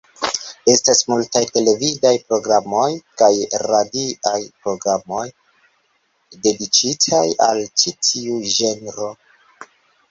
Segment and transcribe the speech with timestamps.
[0.71, 2.87] Estas multaj televidaj programoj
[3.23, 3.29] kaj
[3.73, 5.29] radiaj programoj
[6.49, 9.15] dediĉitaj al ĉi tiu ĝenro.